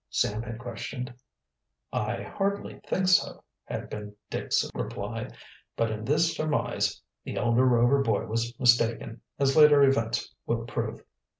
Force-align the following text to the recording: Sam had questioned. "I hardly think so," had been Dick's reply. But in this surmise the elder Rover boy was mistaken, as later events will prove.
Sam 0.09 0.41
had 0.41 0.57
questioned. 0.57 1.13
"I 1.93 2.23
hardly 2.23 2.79
think 2.87 3.07
so," 3.07 3.43
had 3.65 3.87
been 3.87 4.15
Dick's 4.31 4.67
reply. 4.73 5.27
But 5.77 5.91
in 5.91 6.05
this 6.05 6.35
surmise 6.35 6.99
the 7.23 7.35
elder 7.37 7.65
Rover 7.65 8.01
boy 8.01 8.25
was 8.25 8.59
mistaken, 8.59 9.21
as 9.37 9.55
later 9.55 9.83
events 9.83 10.33
will 10.47 10.65
prove. 10.65 11.03